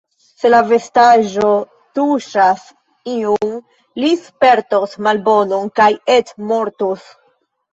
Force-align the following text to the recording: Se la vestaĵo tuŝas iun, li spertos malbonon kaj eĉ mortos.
Se 0.41 0.49
la 0.51 0.59
vestaĵo 0.69 1.49
tuŝas 1.99 2.63
iun, 3.17 3.53
li 4.05 4.11
spertos 4.25 4.97
malbonon 5.09 5.71
kaj 5.83 5.91
eĉ 6.17 6.33
mortos. 6.55 7.07